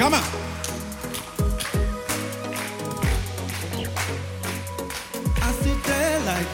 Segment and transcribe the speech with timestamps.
[0.00, 0.22] Come on.
[5.42, 6.46] I sit there like.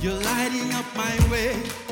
[0.00, 1.85] You're lighting up my way.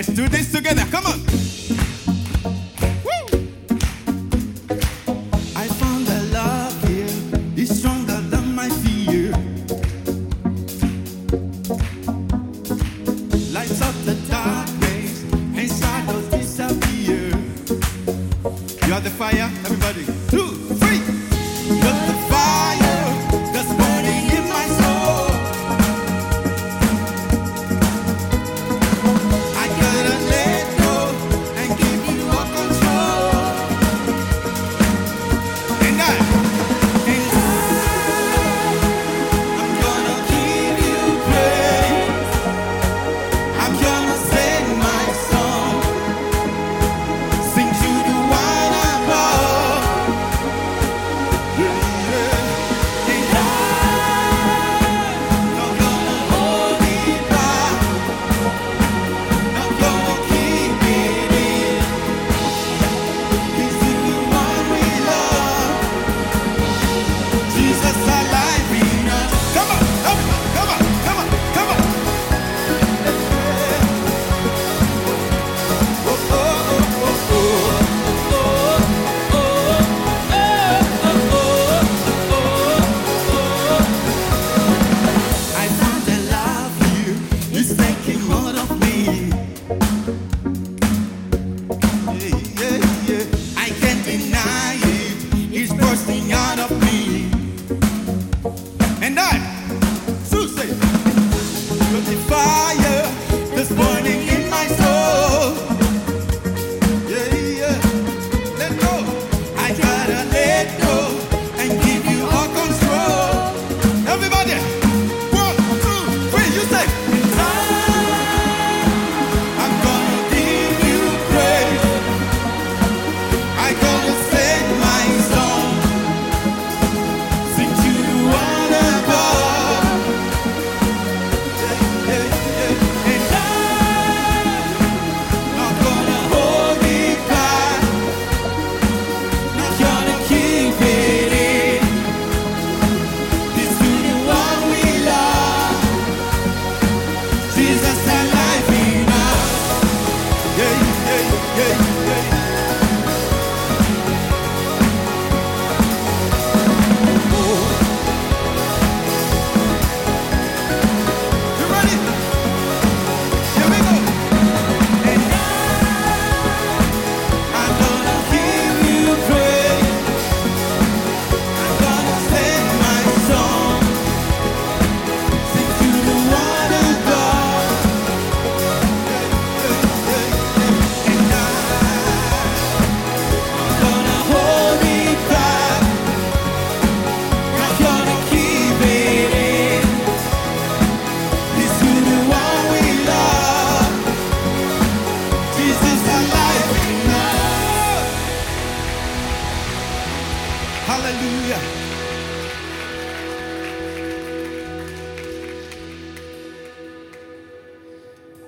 [0.00, 0.86] Let's do this together.
[0.90, 1.49] Come on.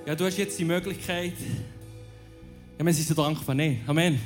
[0.04, 1.34] Ja, du hast jetzt die Möglichkeit.
[2.76, 3.54] Ja, wir sind so dankbar.
[3.54, 4.18] Nee, Amen.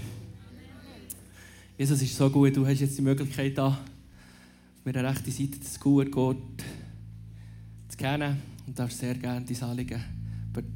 [1.76, 2.56] Jesus ist so gut.
[2.56, 3.76] Du hast jetzt die Möglichkeit, da auf
[4.87, 6.38] meiner rechten Seite das gute Gott
[7.88, 10.02] zu kennen und darfst sehr gerne dein Anliegen,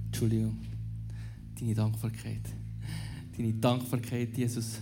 [0.06, 0.58] Entschuldigung,
[1.58, 2.42] deine Dankbarkeit,
[3.38, 4.80] deine Dankbarkeit, Jesus,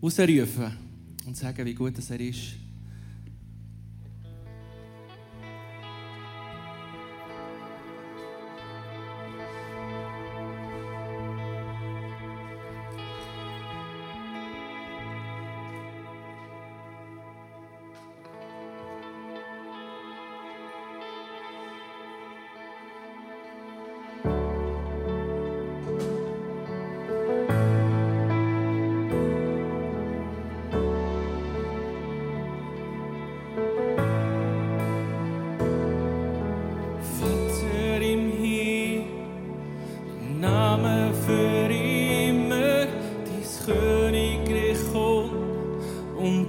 [0.00, 0.76] rausrufen
[1.26, 2.61] und sagen, wie gut dass er ist.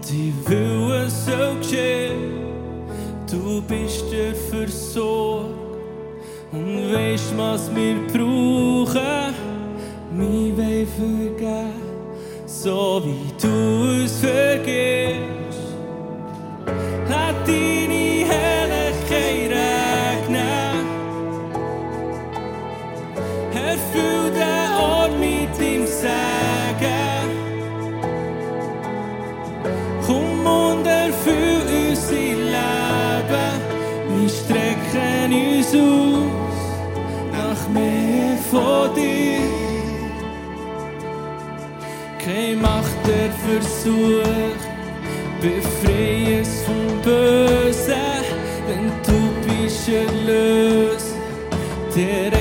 [0.09, 2.44] Die Wille soll geschehen.
[3.29, 5.50] Du bist der Versorger
[6.51, 9.33] und weißt, was wir brauchen.
[10.15, 11.71] Wir wollen vergeben,
[12.45, 15.03] so wie du uns vergisst.
[43.45, 44.23] Versuch,
[45.42, 48.23] befreie es vom Bösen,
[48.68, 51.16] denn du bist erlöst,
[51.94, 52.31] der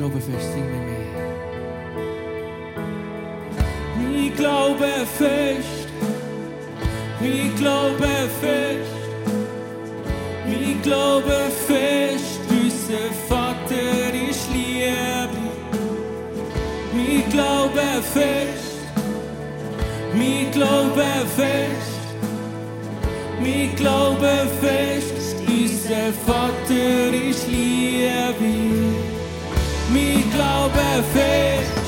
[0.00, 0.96] Wir glauben fest, sing mir.
[3.98, 5.88] Wir glauben fest,
[7.20, 8.94] wir glauben fest.
[10.46, 15.42] Wir glauben fest, unser Vater ist Liebe.
[16.94, 18.78] Wir glauben fest,
[20.14, 22.00] wir glauben fest,
[23.42, 29.09] wir glauben fest, unser Vater ist Liebe.
[29.92, 31.82] Wir glauben fest,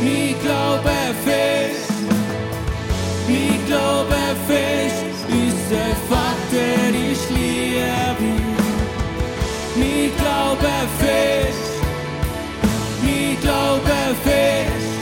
[0.00, 1.88] wir glauben fest.
[3.26, 8.30] Wir glauben fest, unser Vater ist Liebe.
[9.74, 11.68] Wir glauben fest,
[13.02, 14.92] wir glauben fest.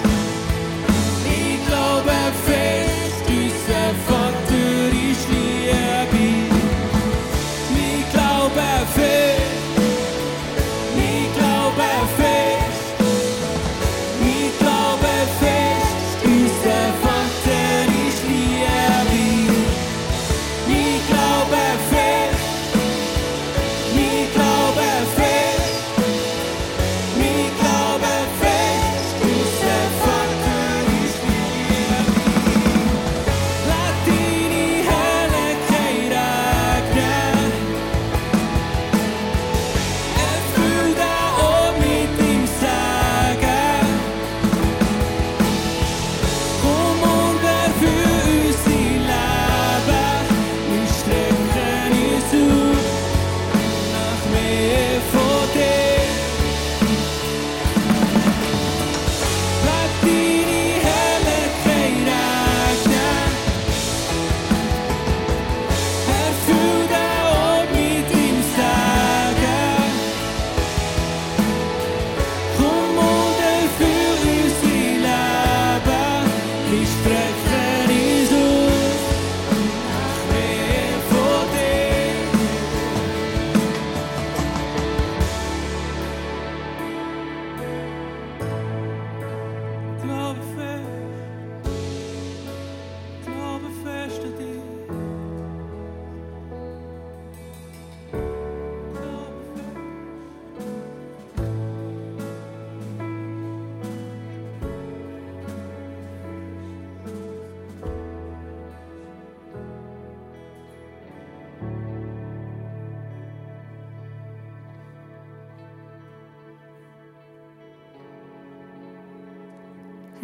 [1.25, 2.86] Wir glauben fest,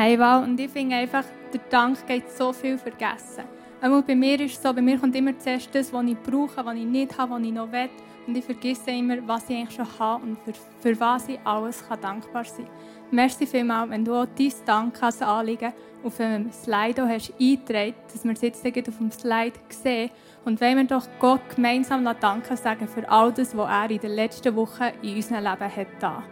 [0.05, 0.43] Hey, wow.
[0.43, 3.45] Und ich finde einfach, der Dank geht so viel vergessen.
[3.81, 6.67] Einmal bei mir ist es so, bei mir kommt immer zuerst das, was ich brauche,
[6.67, 7.89] was ich nicht habe, was ich noch will.
[8.27, 11.87] Und ich vergesse immer, was ich eigentlich schon habe und für, für was ich alles
[11.87, 12.75] kann dankbar sein kann.
[13.13, 18.41] Merci vielmals, wenn du auch dein Dankanliegen auf einem Slide hast eingetragen, dass wir es
[18.41, 20.11] jetzt auf dem Slide sehen.
[20.45, 24.17] Und wenn wir doch Gott gemeinsam Danke sagen für all das, was er in den
[24.17, 26.25] letzten Wochen in unserem Leben hat da.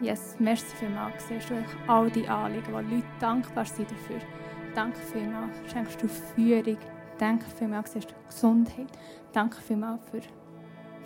[0.00, 1.26] Yes, merci vielmals.
[1.26, 1.54] Siehst du
[1.86, 4.20] all die Anliegen, wo Leute dankbar sind dafür.
[4.74, 5.56] Danke vielmals.
[5.72, 6.76] Schenkst du Führung.
[7.18, 7.92] Danke vielmals.
[7.92, 8.88] Siehst du Gesundheit.
[9.32, 10.20] Danke vielmals für,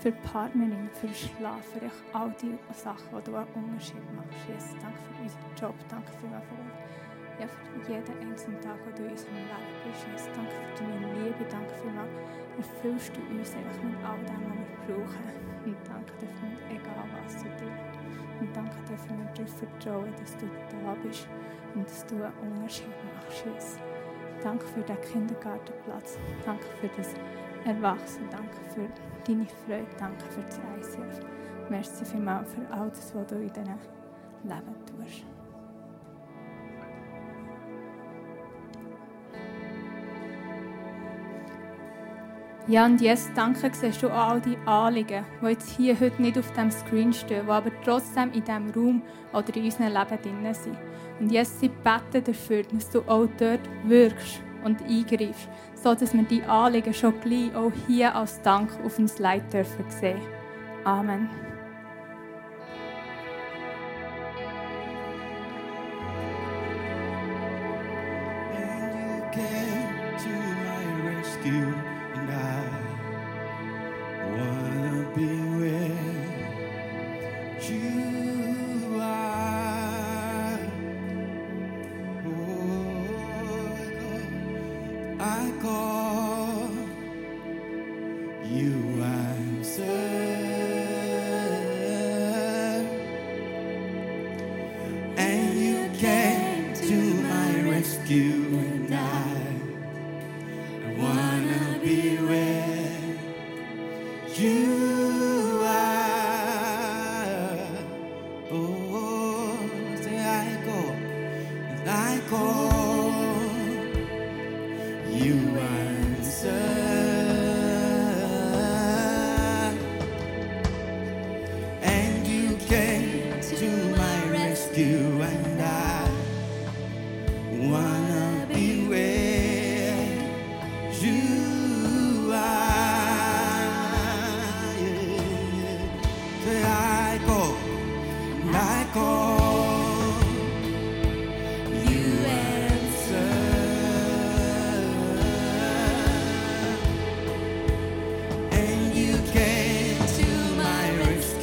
[0.01, 4.49] für die Partnerin, für den Schlaf, für all die Sachen, wo du einen Unterschied machst.
[4.49, 5.75] Yes, danke für unseren Job.
[5.89, 6.91] Danke vielmals für
[7.41, 10.05] ja, für jeden einzelnen Tag, wo du in unserem Leben bist.
[10.05, 12.13] Jesus, danke für deine Liebe, danke vielmals.
[12.59, 15.25] Erfüllst du uns einfach mit all dem, was wir brauchen.
[15.65, 18.30] Und danke dafür, egal was du tust.
[18.41, 21.29] Und danke dafür, wir dürfen vertrauen, dass du da bist
[21.75, 23.79] und dass du einen Unterschied machst, Jesus.
[24.43, 26.19] Danke für den Kindergartenplatz.
[26.47, 27.15] Danke für das
[27.67, 28.27] Erwachsene.
[28.31, 28.89] Danke für
[29.27, 29.87] deine Freude.
[29.99, 31.27] Danke für das ICF.
[31.69, 33.79] Merci vielmals für all das, was du in diesem
[34.45, 35.40] Leben tust.
[42.71, 46.53] Ja, und jetzt danke, siehst du all die Anliegen, die jetzt hier heute nicht auf
[46.53, 50.79] dem Screen stehen, die aber trotzdem in diesem Raum oder in unserem Leben drin sind.
[51.19, 56.45] Und jetzt sie beten dafür, dass du auch dort wirkst und eingreifst, sodass wir die
[56.45, 59.85] Anliegen schon gleich auch hier als Dank auf dem Slide dürfen.
[60.85, 61.50] Amen.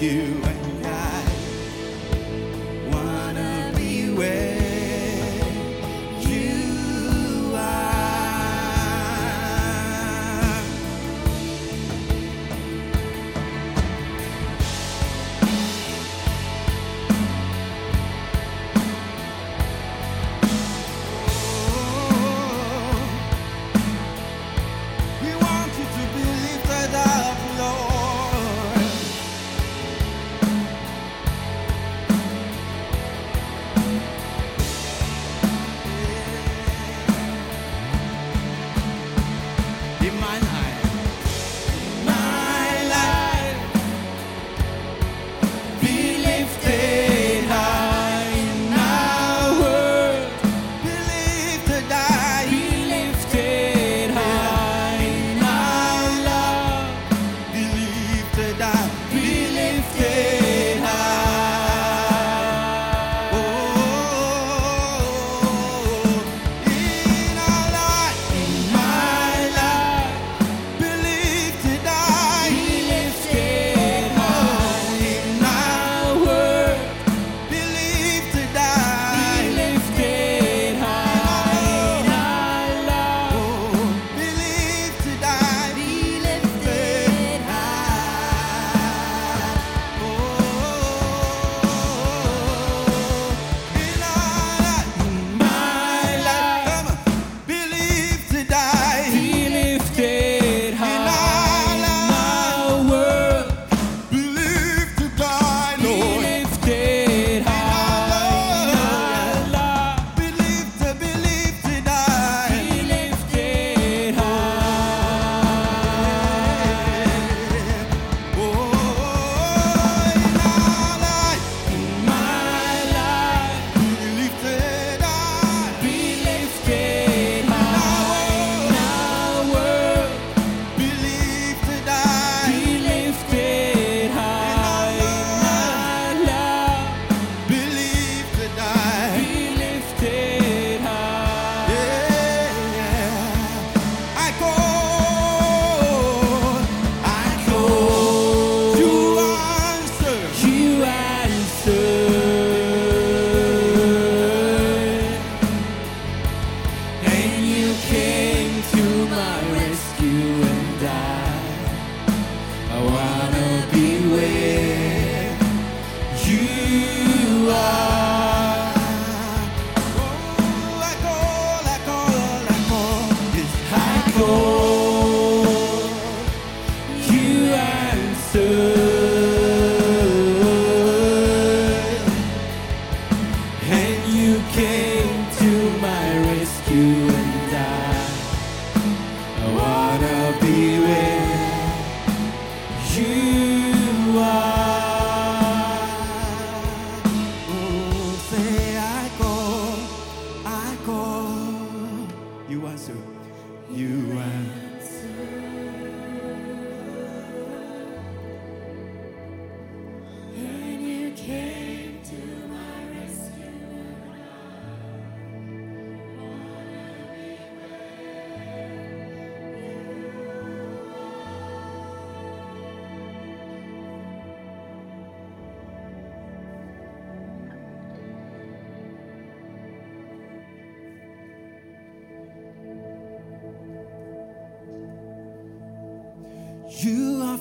[0.08, 0.47] you.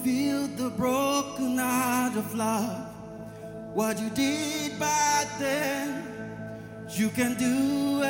[0.07, 2.95] Feel the broken heart of love.
[3.75, 6.05] What you did back then,
[6.91, 8.03] you can do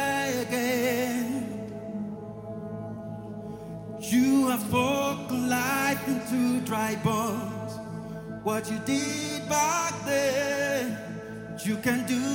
[0.42, 1.24] again.
[3.98, 7.72] You have spoken life into dry bones.
[8.42, 10.98] What you did back then,
[11.64, 12.25] you can do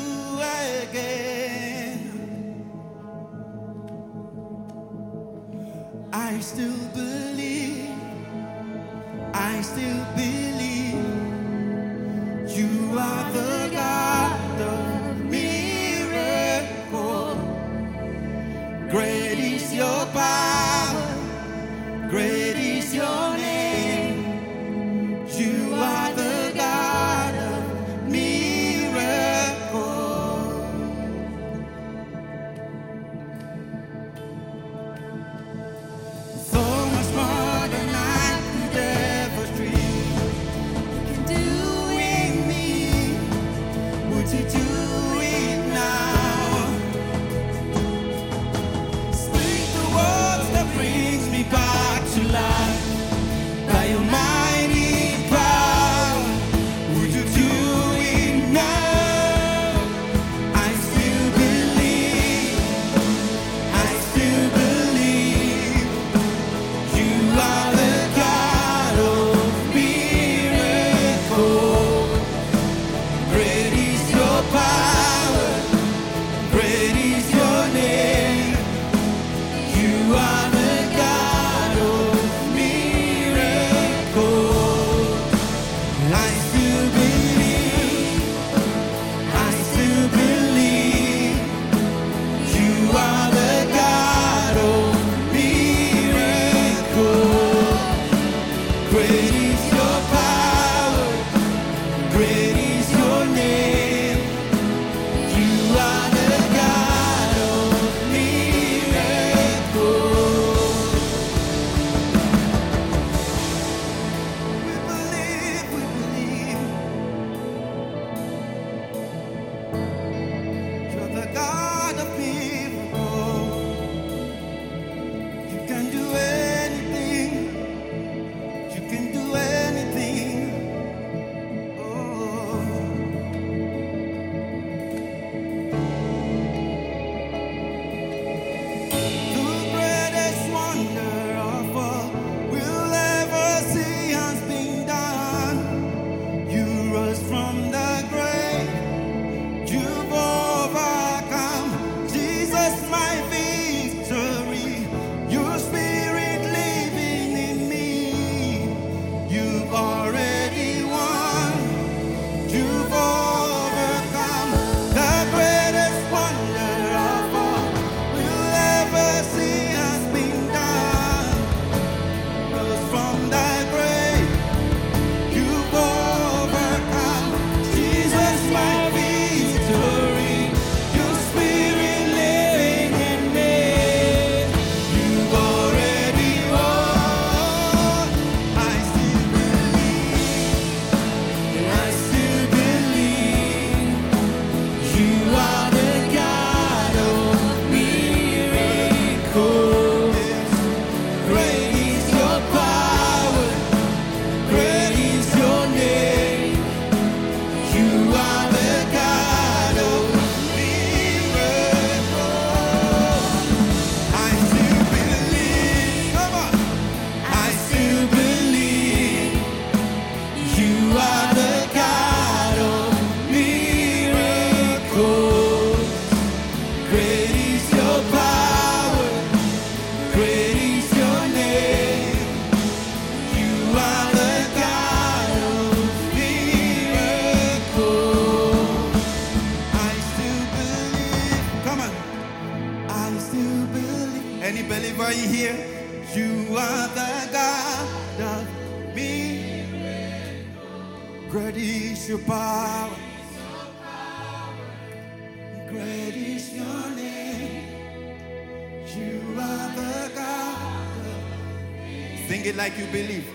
[262.41, 263.27] Sing it like you believe.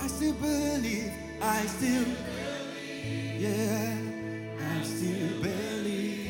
[0.00, 1.12] I still believe.
[1.40, 2.04] I still.
[2.04, 3.40] Believe.
[3.40, 3.96] Yeah,
[4.58, 6.26] I still believe.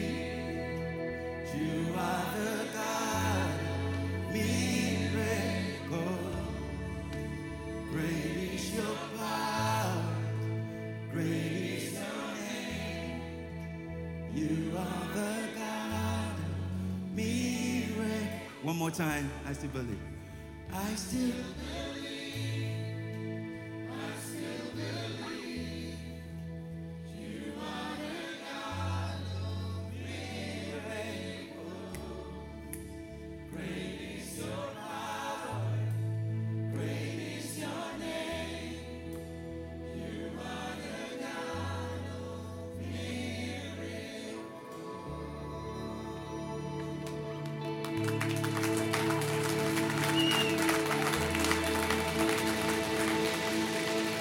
[1.56, 3.50] You are the God.
[4.35, 6.18] Miracle.
[8.74, 10.04] Your power.
[11.14, 11.24] Your
[12.44, 13.20] name.
[14.35, 16.37] You are the God.
[18.62, 19.30] One more time.
[19.48, 19.98] I still believe.
[20.72, 21.33] I still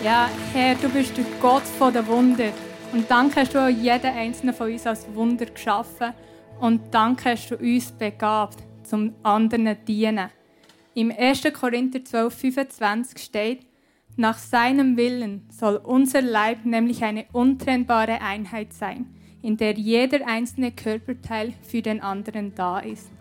[0.09, 2.51] Ja, Herr, du bist der Gott von der Wunder.
[2.93, 6.13] Und danke hast du auch jeden einzelnen von uns als Wunder geschaffen.
[6.59, 10.31] Und danke hast du uns begabt, zum anderen zu dienen.
[10.95, 11.43] Im 1.
[11.53, 13.67] Korinther 12, 25 steht,
[14.15, 19.05] nach seinem Willen soll unser Leib nämlich eine untrennbare Einheit sein,
[19.43, 23.11] in der jeder einzelne Körperteil für den anderen da ist.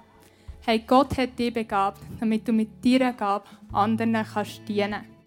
[0.64, 5.17] Hey, Gott hat dich begabt, damit du mit deiner Gabe anderen kannst dienen.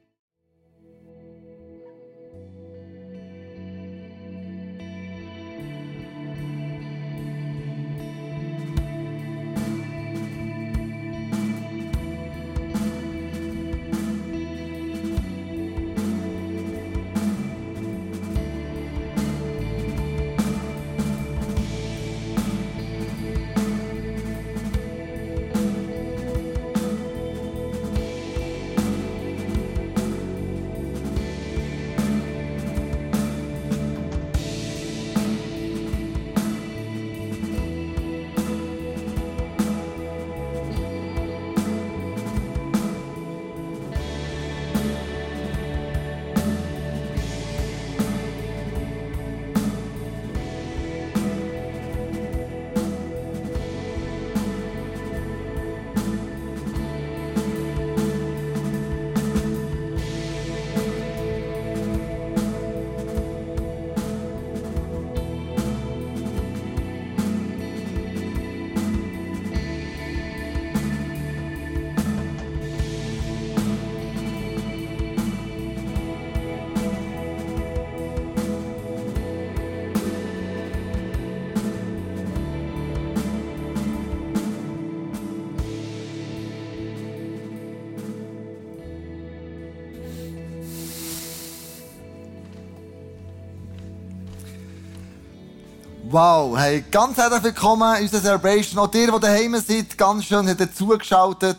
[96.09, 98.79] Wow, hey, ganz herzlich willkommen in unserer Celebration.
[98.79, 101.57] Auch ihr, die daheim seid, ganz schön habt zugeschaltet.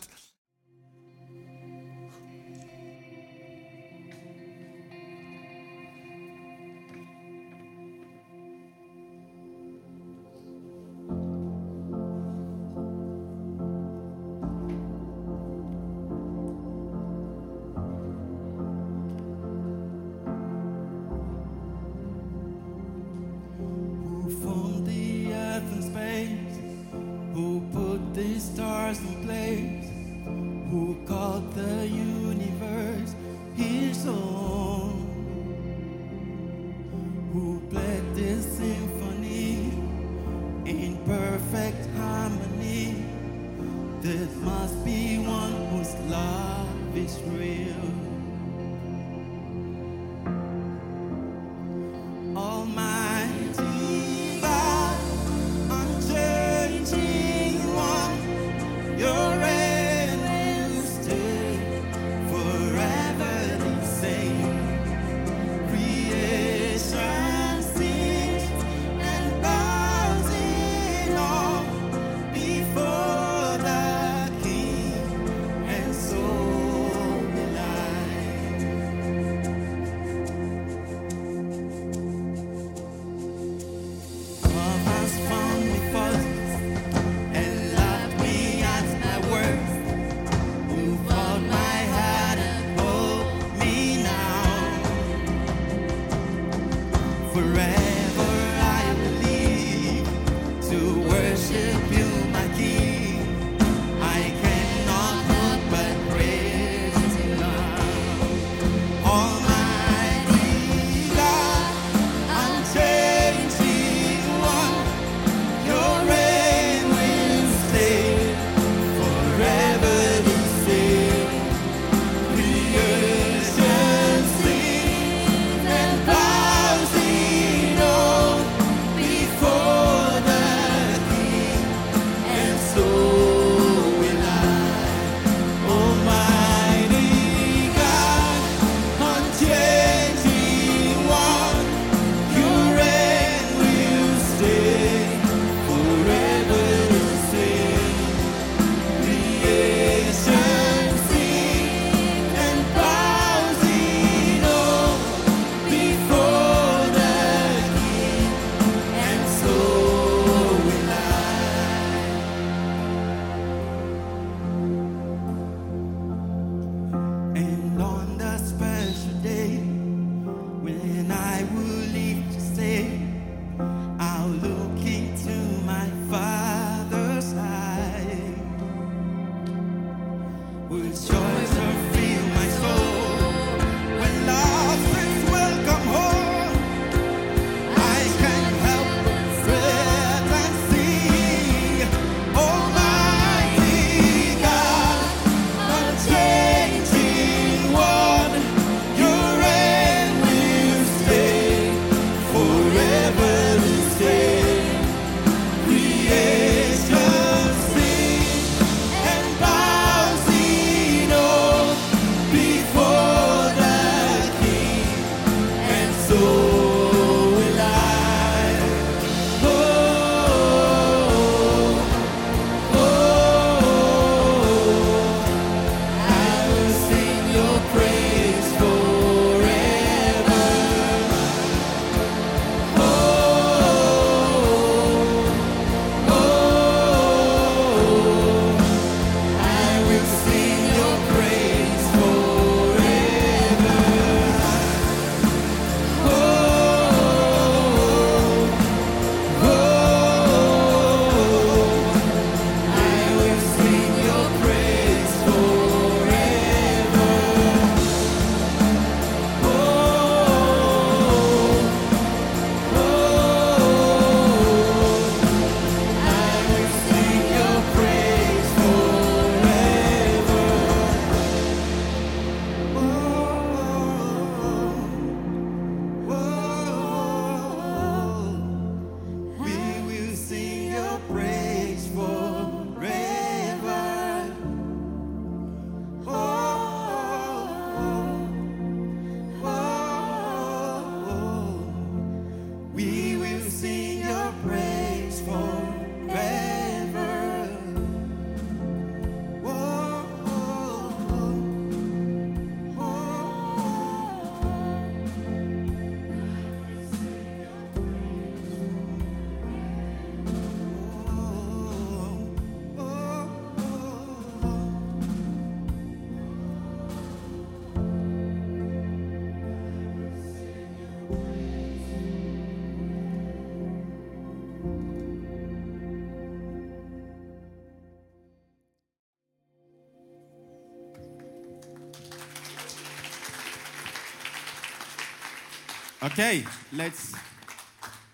[336.04, 337.14] Okay, let's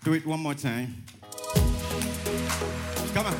[0.03, 1.03] do it one more time.
[3.15, 3.33] Come on.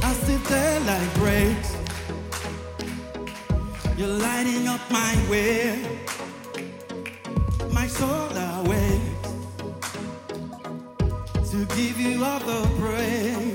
[0.00, 1.74] I sit there like breaks.
[3.98, 5.84] You're lighting up my way.
[7.72, 9.28] My soul awaits
[11.50, 13.51] to give you all the praise.